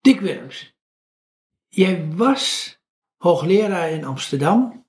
[0.00, 0.74] Dick Willems,
[1.68, 2.78] jij was
[3.16, 4.86] hoogleraar in Amsterdam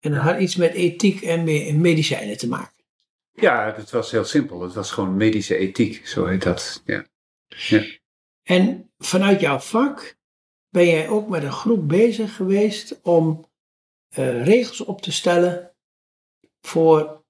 [0.00, 2.84] en dat had iets met ethiek en me- medicijnen te maken.
[3.32, 4.60] Ja, dat was heel simpel.
[4.60, 6.82] Het was gewoon medische ethiek, zo heet dat.
[6.84, 7.06] Ja.
[8.42, 10.16] En vanuit jouw vak
[10.68, 13.48] ben jij ook met een groep bezig geweest om
[14.08, 15.74] eh, regels op te stellen
[16.60, 17.24] voor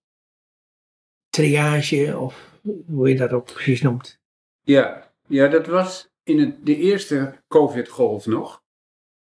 [1.28, 4.20] triage of hoe je dat ook precies noemt.
[4.62, 8.62] Ja, ja dat was in de eerste COVID-golf nog.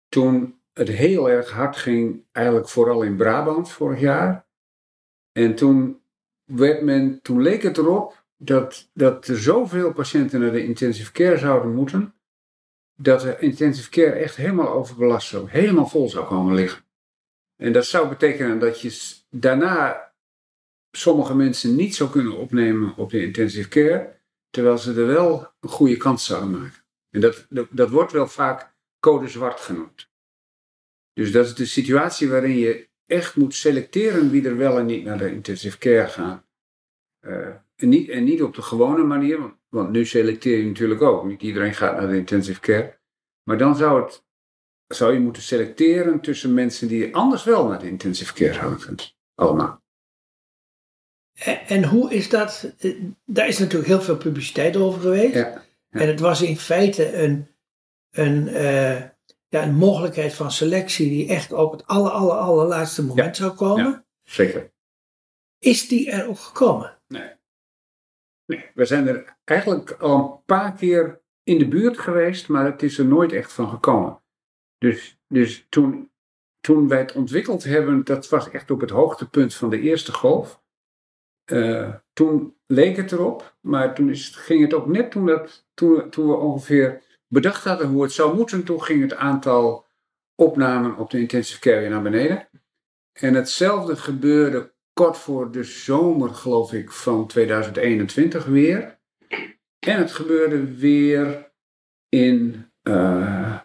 [0.10, 4.48] Toen het heel erg hard ging, eigenlijk vooral in Brabant vorig jaar.
[5.32, 6.02] En toen,
[6.44, 11.38] werd men, toen leek het erop dat, dat er zoveel patiënten naar de intensive care
[11.38, 12.14] zouden moeten,
[12.96, 16.84] dat de intensive care echt helemaal overbelast zou, helemaal vol zou komen liggen.
[17.56, 20.12] En dat zou betekenen dat je daarna
[20.92, 24.20] sommige mensen niet zou kunnen opnemen op de intensive care,
[24.50, 26.81] terwijl ze er wel een goede kans zouden maken.
[27.12, 30.10] En dat, dat, dat wordt wel vaak code zwart genoemd.
[31.14, 35.04] Dus dat is de situatie waarin je echt moet selecteren wie er wel en niet
[35.04, 36.46] naar de intensive care gaan.
[37.20, 41.02] Eh, en, niet, en niet op de gewone manier, want, want nu selecteer je natuurlijk
[41.02, 41.26] ook.
[41.26, 43.00] Niet iedereen gaat naar de intensive care.
[43.44, 44.24] Maar dan zou, het,
[44.88, 48.96] zou je moeten selecteren tussen mensen die anders wel naar de intensive care gaan.
[49.36, 49.84] Allemaal.
[51.34, 52.74] En, en hoe is dat?
[52.78, 55.34] eh, Daar is natuurlijk heel veel publiciteit over geweest.
[55.34, 55.64] Ja.
[55.92, 57.48] En het was in feite een,
[58.10, 59.02] een, eh,
[59.48, 63.86] ja, een mogelijkheid van selectie die echt op het aller, aller, allerlaatste moment zou komen.
[63.86, 64.06] Ja.
[64.24, 64.72] Zeker.
[65.60, 66.98] Is die er ook gekomen?
[67.08, 67.32] Nee.
[68.46, 72.84] Nee, we zijn er eigenlijk al een paar keer in de buurt geweest, maar het
[72.84, 74.22] is er nooit echt van gekomen.
[74.78, 76.12] Dus, dus toen,
[76.60, 80.64] toen wij het ontwikkeld hebben, dat was echt op het hoogtepunt van de eerste golf.
[81.44, 85.66] Eh, toen leek het erop, maar toen is, ging het ook net toen, dat,
[86.10, 89.86] toen we ongeveer bedacht hadden hoe het zou moeten, toen ging het aantal
[90.36, 92.48] opnamen op de intensive care weer naar beneden.
[93.14, 99.00] En hetzelfde gebeurde kort voor de zomer, geloof ik, van 2021 weer.
[99.80, 101.52] En het gebeurde weer
[102.10, 103.58] in, eh,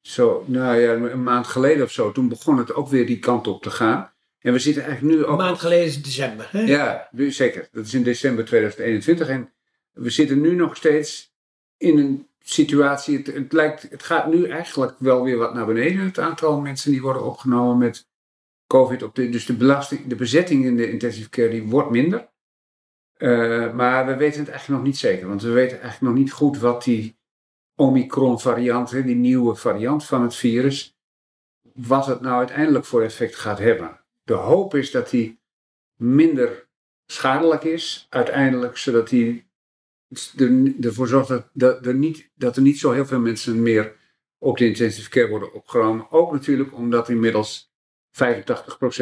[0.00, 2.12] zo, nou ja, een maand geleden of zo.
[2.12, 4.14] Toen begon het ook weer die kant op te gaan.
[4.46, 5.38] En we zitten eigenlijk nu Een ook...
[5.38, 6.48] maand geleden is december.
[6.50, 6.60] Hè?
[6.60, 7.68] Ja, zeker.
[7.72, 9.28] Dat is in december 2021.
[9.28, 9.52] En
[9.92, 11.34] we zitten nu nog steeds
[11.76, 13.16] in een situatie.
[13.16, 16.04] Het, het, lijkt, het gaat nu eigenlijk wel weer wat naar beneden.
[16.04, 18.08] Het aantal mensen die worden opgenomen met
[18.66, 19.02] COVID.
[19.02, 22.28] Op de, dus de, belasting, de bezetting in de intensive care die wordt minder.
[23.16, 25.28] Eh, maar we weten het eigenlijk nog niet zeker.
[25.28, 27.18] Want we weten eigenlijk nog niet goed wat die
[27.74, 30.98] Omicron variant, die nieuwe variant van het virus.
[31.74, 34.04] Wat het nou uiteindelijk voor effect gaat hebben.
[34.26, 35.40] De hoop is dat die
[35.96, 36.68] minder
[37.06, 39.46] schadelijk is, uiteindelijk, zodat hij
[40.36, 43.96] er, ervoor zorgt dat, dat, er niet, dat er niet zo heel veel mensen meer
[44.38, 46.10] op de intensive care worden opgenomen.
[46.10, 47.72] Ook natuurlijk omdat inmiddels
[48.10, 48.18] 85%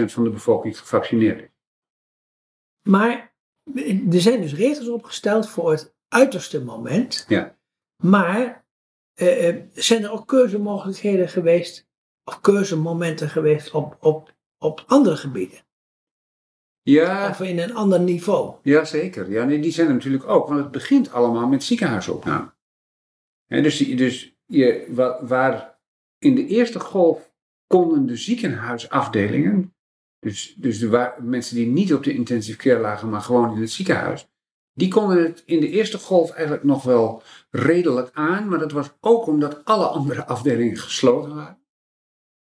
[0.04, 1.48] van de bevolking gevaccineerd is.
[2.82, 3.34] Maar
[4.10, 7.24] er zijn dus regels opgesteld voor het uiterste moment.
[7.28, 7.56] Ja.
[8.02, 8.66] Maar
[9.14, 11.88] eh, eh, zijn er ook keuzemogelijkheden geweest,
[12.24, 14.33] of keuzemomenten geweest op, op,
[14.64, 15.58] op andere gebieden?
[16.82, 18.54] Ja, Of in een ander niveau?
[18.62, 19.30] ja zeker.
[19.30, 22.52] Ja, nee, die zijn er natuurlijk ook, want het begint allemaal met ziekenhuisopname.
[23.46, 25.78] Dus dus je, wa- waar
[26.18, 27.32] in de eerste golf
[27.66, 29.74] konden de ziekenhuisafdelingen,
[30.18, 33.60] dus, dus de waar, mensen die niet op de intensive care lagen, maar gewoon in
[33.60, 34.28] het ziekenhuis,
[34.72, 38.90] die konden het in de eerste golf eigenlijk nog wel redelijk aan, maar dat was
[39.00, 41.62] ook omdat alle andere afdelingen gesloten waren.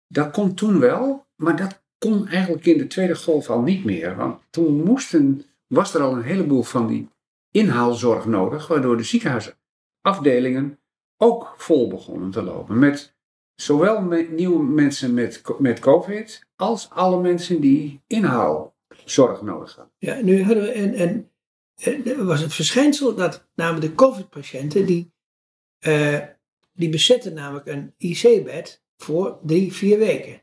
[0.06, 4.16] Dat kon toen wel, maar dat kon eigenlijk in de tweede golf al niet meer,
[4.16, 7.08] want toen moesten, was er al een heleboel van die
[7.50, 10.78] inhaalzorg nodig, waardoor de ziekenhuisafdelingen
[11.16, 12.78] ook vol begonnen te lopen.
[12.78, 13.14] Met
[13.54, 19.92] zowel met nieuwe mensen met, met COVID, als alle mensen die inhaalzorg nodig hadden.
[19.98, 21.30] Ja, nu hadden we een-
[22.04, 25.12] er was het verschijnsel dat namelijk de COVID-patiënten, die,
[25.78, 26.20] eh,
[26.72, 30.42] die bezetten namelijk een IC-bed voor drie, vier weken.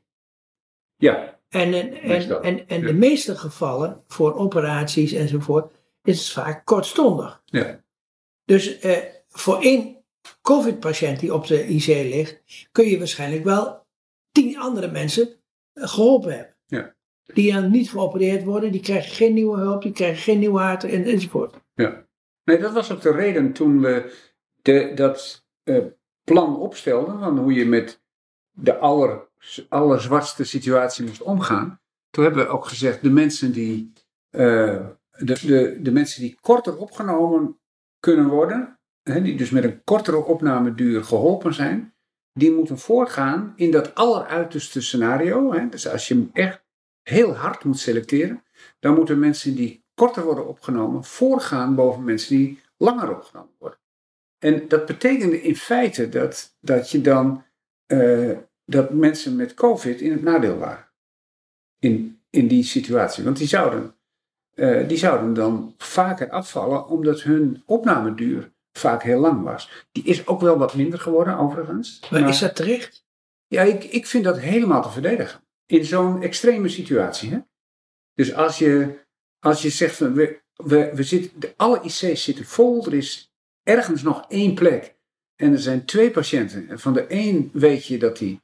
[0.95, 5.71] Ja, En, en, en, en, de meeste gevallen, voor operaties enzovoort,
[6.03, 7.41] is het vaak kortstondig.
[7.45, 7.83] ja,
[8.45, 8.97] Dus eh,
[9.29, 10.03] voor één
[10.41, 12.41] COVID-patiënt die op de IC ligt,
[12.71, 13.85] kun je waarschijnlijk wel
[14.31, 15.29] tien andere mensen
[15.73, 16.55] eh, geholpen hebben.
[16.65, 16.95] Ja.
[17.23, 20.83] Die dan niet geopereerd worden, die krijgen geen nieuwe hulp, die krijgen geen nieuwe hart
[20.83, 21.55] en, enzovoort.
[21.73, 22.05] ja.
[22.43, 24.13] Nee, dat was ook de reden toen we
[24.61, 25.85] de, dat eh,
[26.23, 28.01] plan opstelden, van hoe je met
[28.51, 29.27] de aller,
[29.69, 31.81] allerzwartste situatie moest omgaan.
[32.09, 33.93] Toen hebben we ook gezegd, de mensen die,
[34.29, 37.59] eh, de, de, de mensen die korter opgenomen
[37.99, 41.93] kunnen worden, hè, die dus met een kortere opnameduur geholpen zijn,
[42.33, 45.53] die moeten voorgaan in dat alleruiterste scenario.
[45.53, 46.63] Hè, dus als je echt
[47.01, 48.43] heel hard moet selecteren,
[48.79, 53.79] dan moeten mensen die korter worden opgenomen voorgaan boven mensen die langer opgenomen worden.
[54.39, 57.43] En dat betekende in feite dat, dat je dan
[57.85, 60.87] eh, dat mensen met COVID in het nadeel waren.
[61.79, 63.23] In, in die situatie.
[63.23, 63.95] Want die zouden,
[64.53, 69.85] eh, die zouden dan vaker afvallen omdat hun opnameduur vaak heel lang was.
[69.91, 71.99] Die is ook wel wat minder geworden overigens.
[72.11, 73.05] Maar, is dat terecht?
[73.47, 75.41] Ja, ik, ik vind dat helemaal te verdedigen.
[75.65, 77.31] In zo'n extreme situatie.
[77.31, 77.39] Hè?
[78.13, 78.99] Dus als je,
[79.39, 83.33] als je zegt, van, we, we, we zitten, de, alle IC's zitten vol, er is
[83.63, 84.95] ergens nog één plek.
[85.35, 86.69] En er zijn twee patiënten.
[86.69, 88.41] En van de een weet je dat hij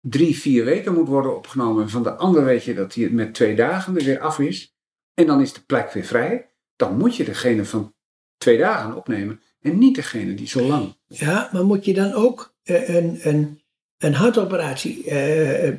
[0.00, 1.82] drie, vier weken moet worden opgenomen.
[1.82, 4.74] En van de ander weet je dat hij met twee dagen er weer af is.
[5.14, 6.50] En dan is de plek weer vrij.
[6.76, 7.94] Dan moet je degene van
[8.36, 9.40] twee dagen opnemen.
[9.60, 10.96] En niet degene die zo lang.
[11.06, 13.60] Ja, maar moet je dan ook uh, een, een,
[13.98, 15.04] een hartoperatie.
[15.04, 15.76] Uh,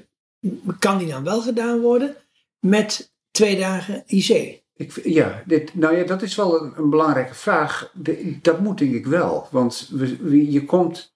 [0.80, 2.16] kan die dan wel gedaan worden
[2.60, 4.62] met twee dagen IC?
[4.76, 7.92] Ik, ja, dit, nou ja, dat is wel een, een belangrijke vraag.
[7.94, 9.48] De, dat moet denk ik wel.
[9.52, 11.16] Want we, je komt.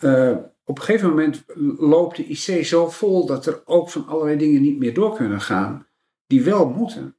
[0.00, 0.36] Uh,
[0.68, 1.44] op een gegeven moment
[1.78, 5.40] loopt de IC zo vol dat er ook van allerlei dingen niet meer door kunnen
[5.40, 5.86] gaan,
[6.26, 7.16] die wel moeten.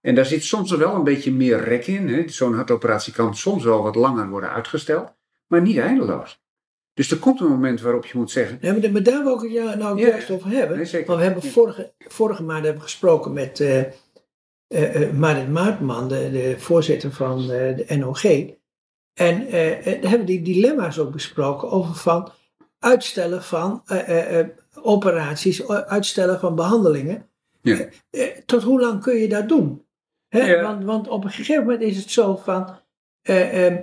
[0.00, 2.30] En daar zit soms wel een beetje meer rek in.
[2.30, 5.14] Zo'n hartoperatie kan soms wel wat langer worden uitgesteld,
[5.46, 6.40] maar niet eindeloos.
[6.94, 8.58] Dus er komt een moment waarop je moet zeggen.
[8.60, 10.76] Ja, maar daar wil ik het nou ja, juist over hebben.
[10.76, 13.84] Nee, want we hebben vorige, vorige maand hebben gesproken met uh,
[14.68, 18.24] uh, Marit Maartman, de, de, voorzitter van de NOG.
[19.14, 22.32] En uh, hebben die dilemma's ook besproken over van
[22.78, 23.82] uitstellen van
[24.74, 27.28] operaties, uitstellen van behandelingen.
[27.62, 27.88] Ja.
[28.46, 29.84] tot hoe lang kun je dat doen?
[30.28, 30.62] Hè?
[30.62, 32.78] Want, want op een gegeven moment is het zo van.
[33.22, 33.76] Ehm,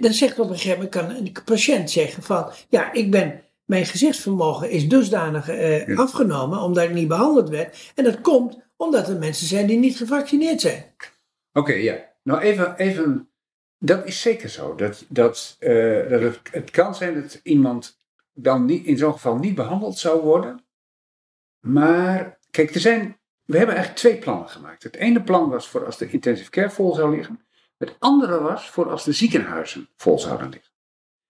[0.00, 3.86] dan zegt op een gegeven moment kan een patiënt zeggen van ja, ik ben mijn
[3.86, 5.50] gezichtsvermogen is dusdanig
[5.96, 7.92] afgenomen omdat ik niet behandeld werd.
[7.94, 10.84] En dat komt omdat er mensen zijn die niet gevaccineerd zijn.
[11.52, 12.08] Oké, ja.
[12.22, 13.29] Nou, even, even.
[13.82, 14.74] Dat is zeker zo.
[14.74, 18.00] Dat, dat, uh, dat het, het, kan zijn dat iemand
[18.32, 20.64] dan niet, in zo'n geval niet behandeld zou worden.
[21.60, 23.18] Maar, kijk, er zijn.
[23.44, 24.82] We hebben eigenlijk twee plannen gemaakt.
[24.82, 27.40] Het ene plan was voor als de intensive care vol zou liggen.
[27.76, 30.72] Het andere was voor als de ziekenhuizen vol zouden liggen.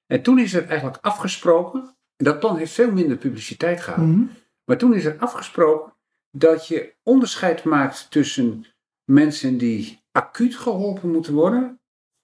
[0.06, 1.96] En toen is er eigenlijk afgesproken.
[2.16, 4.06] En dat plan heeft veel minder publiciteit gehad.
[4.06, 4.24] Mhm.
[4.64, 5.92] Maar toen is er afgesproken
[6.30, 8.66] dat je onderscheid maakt tussen
[9.04, 11.79] mensen die acuut geholpen moeten worden,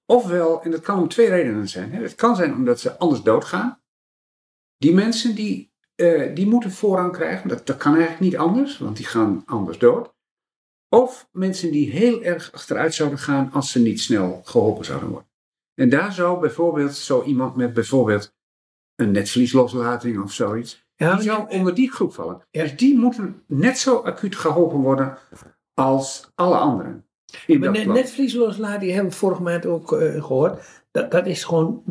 [0.07, 1.93] ofwel, en dat kan om twee redenen zijn.
[1.93, 3.81] Het kan zijn omdat ze anders doodgaan.
[4.77, 8.97] Die mensen die, uh, die moeten voorrang krijgen, dat, dat kan eigenlijk niet anders, want
[8.97, 10.15] die gaan anders dood.
[10.89, 15.31] Of mensen die heel erg achteruit zouden gaan als ze niet snel geholpen zouden worden.
[15.75, 18.35] En daar zou bijvoorbeeld zo iemand met bijvoorbeeld
[18.95, 22.47] een netvliesloslating of zoiets, ja, die zou onder die groep vallen.
[22.51, 25.19] Dus die moeten net zo acuut geholpen worden
[25.75, 27.07] als alle anderen.
[27.47, 30.85] Maar net, netvliesloslading hebben we vorige maand ook uh, gehoord.
[30.91, 31.83] Dat, dat is gewoon,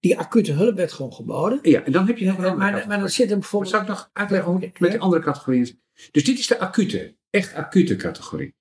[0.00, 1.58] die acute hulp werd gewoon geboden.
[1.62, 3.72] Ja, en dan heb je heel veel Maar, maar dan zit er bijvoorbeeld...
[3.72, 5.76] Zal ik nog uitleggen hoe het met de andere categorieën is?
[6.10, 8.54] Dus dit is de acute, echt acute categorie.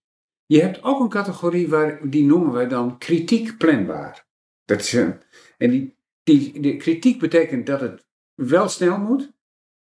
[0.46, 4.28] Je hebt ook een categorie waar, die noemen wij dan kritiek planbaar.
[4.66, 5.22] Dat is een,
[5.58, 9.32] en die, die, de kritiek betekent dat het wel snel moet,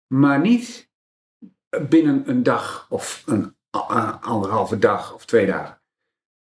[0.07, 0.89] maar niet
[1.89, 3.55] binnen een dag of een
[4.21, 5.78] anderhalve dag of twee dagen.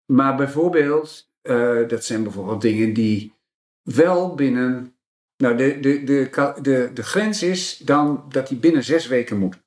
[0.07, 3.35] Maar bijvoorbeeld, uh, dat zijn bijvoorbeeld dingen die
[3.83, 4.95] wel binnen.
[5.37, 9.65] Nou, de, de, de, de, de grens is dan dat die binnen zes weken moet.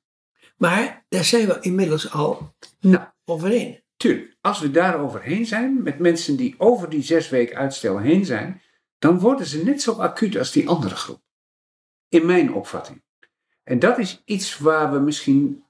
[0.56, 3.82] Maar daar zijn we inmiddels al nou, overheen.
[3.96, 8.24] Tuurlijk, als we daar overheen zijn, met mensen die over die zes weken uitstel heen
[8.24, 8.62] zijn,
[8.98, 11.22] dan worden ze net zo acuut als die andere groep.
[12.08, 13.02] In mijn opvatting.
[13.62, 15.64] En dat is iets waar we misschien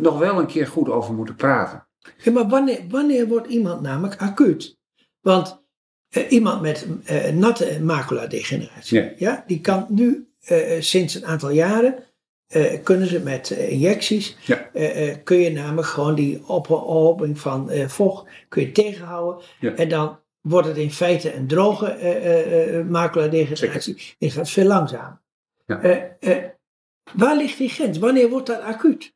[0.00, 1.85] nog wel een keer goed over moeten praten.
[2.16, 4.78] Ja, maar wanneer, wanneer wordt iemand namelijk acuut?
[5.20, 5.64] Want
[6.08, 9.12] eh, iemand met uh, natte maculadegeneratie, ja.
[9.16, 9.44] ja.
[9.46, 12.04] die kan nu uh, sinds een aantal jaren,
[12.82, 14.70] kunnen ze met injecties, ja.
[15.24, 19.44] kun je namelijk gewoon die ophoping van vocht kun je tegenhouden.
[19.60, 19.74] Ja.
[19.74, 24.14] En dan wordt het in feite een droge maculadegeneratie.
[24.18, 25.20] Die gaat veel langzamer.
[25.66, 25.80] Ja.
[27.12, 27.98] Waar ligt die grens?
[27.98, 29.14] Wanneer wordt dat acuut?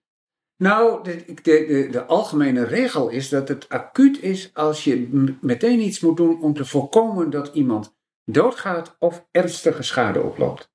[0.61, 5.09] Nou, de, de, de, algemene regel is dat het acuut is als je
[5.41, 10.73] meteen iets moet doen om te voorkomen dat iemand doodgaat of ernstige schade oploopt.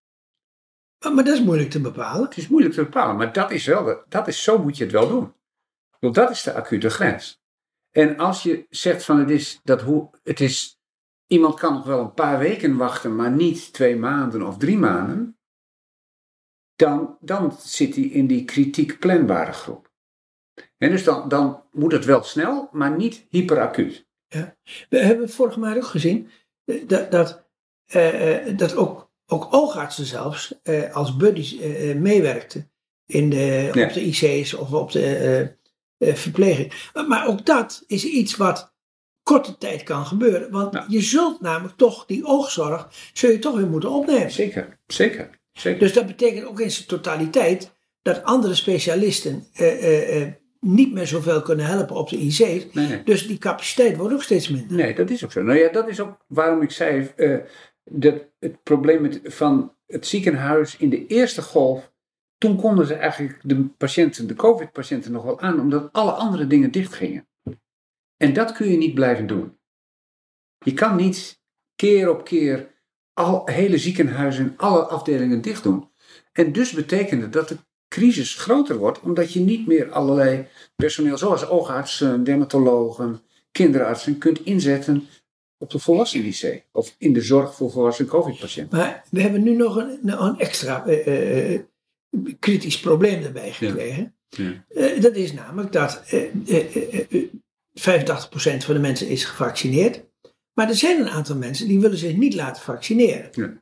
[1.00, 2.24] Maar, maar dat is moeilijk te bepalen.
[2.24, 4.94] Het is moeilijk te bepalen, maar dat is wel, dat is, zo moet je het
[4.94, 5.34] wel doen.
[6.00, 7.42] Want dat is de acute grens.
[7.92, 10.80] En als je zegt van het is, dat hoe, het is
[11.28, 15.35] iemand kan nog wel een paar weken wachten, maar niet twee maanden of drie maanden,
[16.76, 19.94] dan, dan zit hij in die kritiek planbare groep.
[20.78, 24.08] En dus dan, dan moet het wel snel, maar niet hyperacuut.
[24.28, 24.58] Ja.
[24.90, 26.30] We hebben vorige maand ook gezien
[26.66, 27.48] eh, dat, dat,
[27.96, 32.72] uh, dat ook, ook oogartsen zelfs uh, als buddies uh, meewerkten
[33.06, 33.86] in de, ja.
[33.86, 35.56] op de IC's of op de
[35.98, 36.92] verpleging.
[37.08, 38.74] Maar, ook dat is iets wat
[39.24, 40.52] korte tijd kan gebeuren.
[40.52, 44.32] Want je zult namelijk toch die oogzorg, zul je toch weer moeten opnemen.
[44.32, 45.44] Zeker, zeker.
[45.60, 45.80] Zeker.
[45.80, 49.48] Dus dat betekent ook in zijn totaliteit dat andere specialisten
[50.66, 52.40] niet meer zoveel kunnen helpen op de IC's.
[52.40, 53.04] Nee, nee.
[53.04, 54.78] Dus die capaciteit wordt ook steeds minder.
[54.78, 55.42] Nee, dat is ook zo.
[55.42, 57.40] Nou ja, dat is ook waarom ik zei uh,
[57.84, 61.94] dat het probleem met, van het ziekenhuis in de eerste golf.
[62.38, 66.72] Toen konden ze eigenlijk de patiënten, de COVID-patiënten nog wel aan, omdat alle andere dingen
[66.72, 67.28] dichtgingen.
[68.18, 69.58] En dat kun je niet blijven doen.
[70.58, 71.42] Je kan niet
[71.76, 72.74] keer op keer
[73.16, 75.90] al hele ziekenhuizen, alle afdelingen dicht doen.
[76.32, 77.58] En dus betekende dat de
[77.88, 85.08] crisis groter wordt, omdat je niet meer allerlei personeel, zoals oogartsen, dermatologen, kinderartsen, kunt inzetten
[85.58, 88.78] op de volwassen IC of in de zorg voor volwassen COVID-patiënten.
[88.78, 91.60] Maar we hebben nu nog een, een extra uh, uh,
[92.40, 94.14] kritisch probleem erbij gekregen.
[94.30, 94.66] Ja.
[94.70, 95.00] Ja.
[95.00, 96.14] dat is namelijk dat 85%
[98.58, 100.05] van de mensen is gevaccineerd.
[100.56, 103.30] Maar er zijn een aantal mensen die willen zich niet laten vaccineren.
[103.32, 103.54] Ja.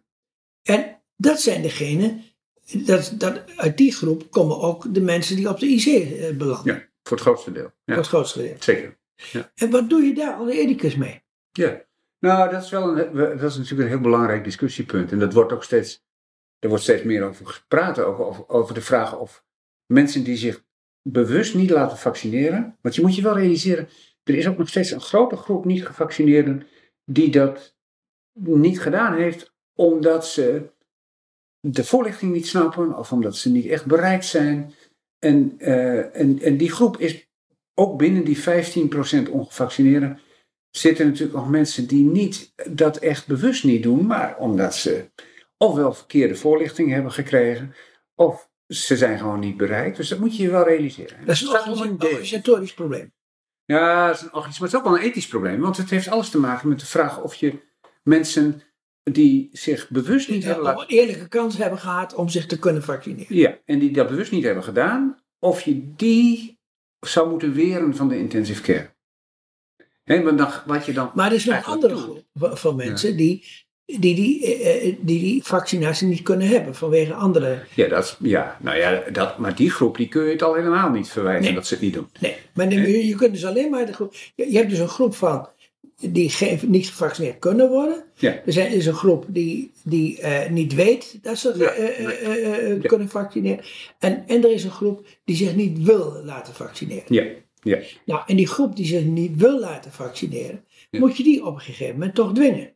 [0.64, 2.24] En dat zijn degenen
[2.72, 6.74] dat, dat, uit die groep komen ook de mensen die op de IC eh, belanden.
[6.74, 7.64] Ja, voor het grootste deel.
[7.64, 7.72] Ja.
[7.86, 8.56] Voor het grootste deel.
[8.60, 8.98] Zeker.
[9.16, 9.52] Ja.
[9.56, 11.22] En wat doe je daar alle ethicus mee?
[11.52, 11.82] Ja,
[12.20, 15.12] nou dat is wel een, dat is natuurlijk een heel belangrijk discussiepunt.
[15.12, 16.06] En dat wordt ook steeds,
[16.60, 19.44] er wordt steeds meer over gepraat, ook over, over de vraag of
[19.86, 20.64] mensen die zich
[21.02, 22.78] bewust niet laten vaccineren.
[22.82, 23.88] Want je moet je wel realiseren,
[24.24, 26.68] er is ook nog steeds een grote groep niet gevaccineerden
[27.06, 27.76] die dat
[28.34, 30.72] niet gedaan heeft omdat ze
[31.60, 34.74] de voorlichting niet snappen of omdat ze niet echt bereid zijn.
[35.20, 37.28] En, uh, en, en die groep is
[37.74, 38.44] ook binnen die
[39.28, 40.20] 15% ongevaccineerden.
[40.70, 45.12] Zitten natuurlijk nog mensen die niet dat echt bewust niet doen, maar omdat ze
[45.58, 47.76] ofwel verkeerde voorlichting hebben gekregen,
[48.16, 49.96] of ze zijn gewoon niet bereid.
[49.96, 51.26] Dus dat moet je je wel realiseren.
[51.26, 53.14] Dat is een organisatorisch probleem.
[53.66, 55.60] Ja, dat is een maar het is ook wel een ethisch probleem.
[55.60, 57.60] Want het heeft alles te maken met de vraag of je
[58.04, 58.62] mensen
[59.04, 60.82] die zich bewust niet hebben laten...
[60.82, 63.36] een eerlijke kans hebben gehad om zich te kunnen vaccineren.
[63.36, 66.60] Ja, en die dat bewust niet hebben gedaan, of je die
[67.00, 68.92] zou moeten weren van de intensive care.
[70.04, 73.18] He, maar, dan, wat je dan maar er is nog een andere groep van mensen
[73.18, 77.60] die, die, die, eh, eh, die die vaccinatie niet kunnen hebben vanwege andere...
[77.74, 80.90] Ja, dat, ja, nou ja dat, maar die groep die kun je het al helemaal
[80.90, 82.08] niet verwijten dat ze het niet doen.
[82.20, 84.14] Nee, maar je, je kunt dus alleen maar de groep...
[84.36, 85.48] Je hebt dus een groep van
[86.00, 88.04] die geen, niet gevaccineerd kunnen worden.
[88.16, 88.42] Ja.
[88.46, 92.84] Er zijn, is een groep die, die uh, niet weet dat ze ja, uh, uh,
[92.84, 93.64] kunnen vaccineren.
[94.00, 97.04] En, en er is een groep die zich niet wil laten vaccineren.
[97.08, 97.24] Ja.
[97.62, 97.80] Ja.
[98.06, 101.62] Nou, en die groep die zich niet wil laten vaccineren, moet je die op een
[101.62, 102.74] gegeven moment toch dwingen.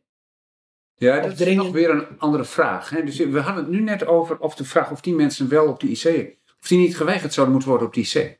[0.98, 2.90] Ja, dat is nog weer een andere vraag.
[2.90, 3.04] Hè?
[3.04, 5.80] Dus we hadden het nu net over of de vraag of die mensen wel op
[5.80, 8.38] de IC, of die niet geweigerd zouden moeten worden op de IC.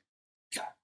[0.49, 0.75] Ja,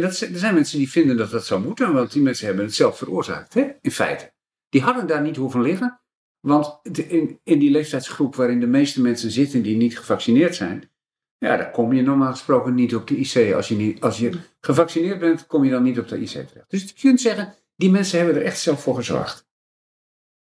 [0.00, 2.74] dat, er zijn mensen die vinden dat dat zou moeten, want die mensen hebben het
[2.74, 3.72] zelf veroorzaakt, hè?
[3.80, 4.32] in feite.
[4.68, 6.00] Die hadden daar niet hoeven liggen,
[6.40, 10.90] want in, in die leeftijdsgroep waarin de meeste mensen zitten die niet gevaccineerd zijn,
[11.38, 13.54] ja, daar kom je normaal gesproken niet op de IC.
[13.54, 16.64] Als je, niet, als je gevaccineerd bent, kom je dan niet op de IC terecht.
[16.70, 19.46] Dus je kunt zeggen, die mensen hebben er echt zelf voor gezorgd.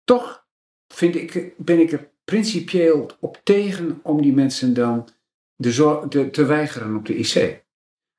[0.05, 0.42] Toch
[0.95, 5.09] vind ik, ben ik er principieel op tegen om die mensen dan
[5.57, 7.65] de, de te weigeren op de IC.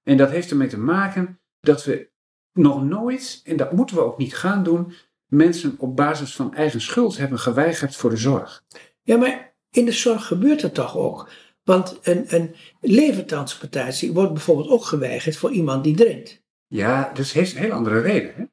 [0.04, 2.10] En dat heeft ermee te maken dat we
[2.54, 4.94] nog nooit, en dat moeten we ook niet gaan doen,
[5.28, 8.64] mensen op basis van eigen schuld hebben geweigerd voor de zorg.
[9.02, 11.30] Ja, maar in de zorg gebeurt dat toch ook?
[11.64, 16.42] Want een, een levertransplantatie wordt bijvoorbeeld ook geweigerd voor iemand die drinkt.
[16.68, 18.36] Ja, dat heeft een heel andere reden.
[18.36, 18.44] Hè?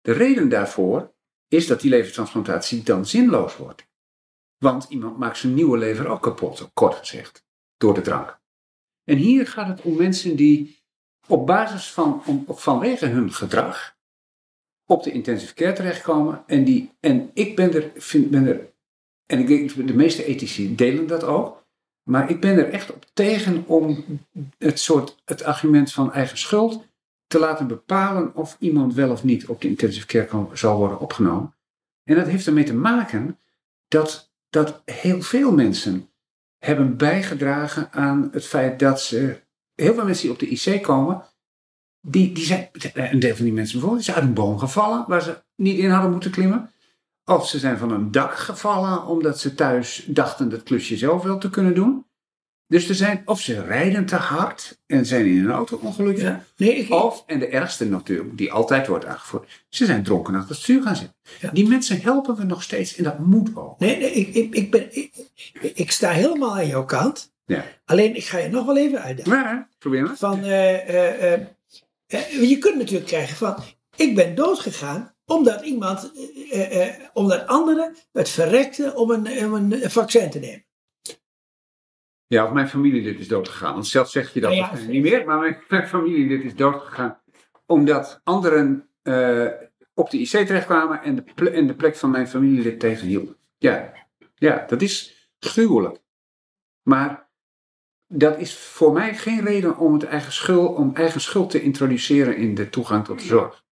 [0.00, 1.12] De reden daarvoor
[1.50, 3.88] is dat die levertransplantatie dan zinloos wordt.
[4.58, 7.44] Want iemand maakt zijn nieuwe lever ook kapot, kort gezegd,
[7.76, 8.40] door de drank.
[9.04, 10.78] En hier gaat het om mensen die
[11.26, 13.96] op basis van, vanwege hun gedrag
[14.86, 16.42] op de intensive care terechtkomen.
[16.46, 18.72] En, die, en ik ben er, vind, ben er,
[19.26, 21.66] en ik denk de meeste ethici delen dat ook,
[22.02, 24.04] maar ik ben er echt op tegen om
[24.58, 26.88] het soort, het argument van eigen schuld
[27.30, 31.54] te laten bepalen of iemand wel of niet op de intensive care zal worden opgenomen.
[32.04, 33.38] En dat heeft ermee te maken
[33.88, 36.10] dat, dat heel veel mensen
[36.58, 39.42] hebben bijgedragen aan het feit dat ze
[39.74, 41.24] heel veel mensen die op de IC komen,
[42.00, 45.22] die, die zijn, een deel van die mensen bijvoorbeeld, is uit een boom gevallen waar
[45.22, 46.70] ze niet in hadden moeten klimmen.
[47.24, 51.38] Of ze zijn van een dak gevallen omdat ze thuis dachten dat klusje zelf wel
[51.38, 52.06] te kunnen doen.
[52.70, 56.18] Dus er zijn, of ze rijden te hard en zijn in een auto-ongeluk.
[56.18, 56.44] Ja.
[56.56, 60.58] Nee, Of, en de ergste natuurlijk, die altijd wordt aangevoerd, ze zijn dronken achter het
[60.62, 61.14] stuur gaan zitten.
[61.52, 63.78] Die mensen helpen we nog steeds en dat moet ook.
[63.78, 65.12] Nee, nee ik, ik, ik, ben, ik,
[65.74, 67.32] ik sta helemaal aan jouw kant.
[67.44, 67.64] Ja.
[67.84, 69.32] Alleen, ik ga je nog wel even uitdagen.
[69.32, 70.16] Ja, probeer maar.
[70.16, 73.56] Van, uh, uh, je kunt natuurlijk krijgen van,
[73.96, 76.12] ik ben doodgegaan omdat iemand,
[77.12, 80.64] omdat anderen het verrekten om een, om een vaccin te nemen.
[82.30, 83.72] Ja, of mijn familielid is doodgegaan.
[83.72, 87.20] Want zelf zeg je dat ja, niet meer, maar mijn, mijn familielid is doodgegaan.
[87.66, 89.50] Omdat anderen uh,
[89.94, 93.36] op de IC terechtkwamen en de, en de plek van mijn familielid tegenhielden.
[93.58, 93.92] Ja,
[94.34, 96.02] ja, dat is gruwelijk.
[96.82, 97.30] Maar
[98.06, 102.36] dat is voor mij geen reden om, het eigen schuld, om eigen schuld te introduceren
[102.36, 103.64] in de toegang tot de zorg.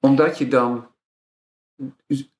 [0.00, 0.94] Omdat je dan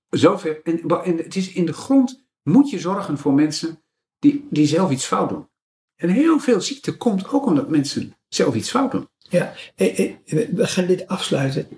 [0.08, 0.60] zoveel.
[0.62, 3.79] En, en het is in de grond moet je zorgen voor mensen
[4.20, 5.48] die, die zelf iets fout doen.
[5.96, 9.08] En heel veel ziekte komt ook omdat mensen zelf iets fout doen.
[9.18, 11.68] Ja, eh, eh, we gaan dit afsluiten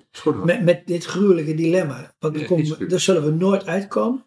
[0.44, 2.14] met, met dit gruwelijke dilemma.
[2.18, 4.26] Want daar, komen, daar zullen we nooit uitkomen.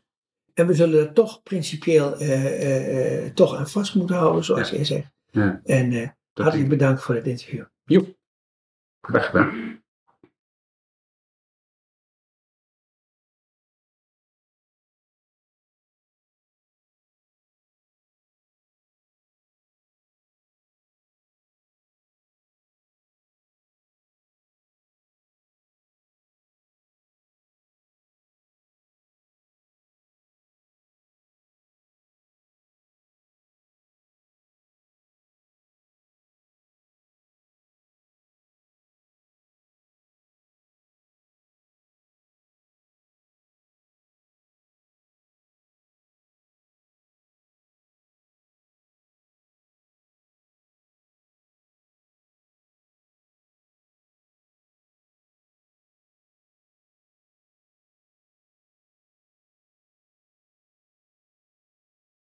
[0.54, 4.76] En we zullen er toch principieel uh, toch aan vast moeten houden, zoals ja.
[4.76, 5.12] jij zegt.
[5.32, 5.62] Ja.
[5.64, 7.64] En hartelijk bedankt voor het interview.
[7.84, 8.16] Joep,
[9.02, 9.84] graag gedaan.